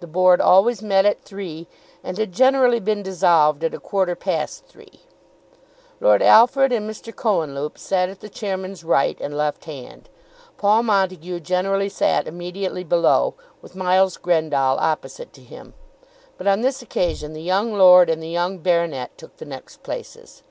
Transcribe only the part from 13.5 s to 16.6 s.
with Miles Grendall opposite to him; but on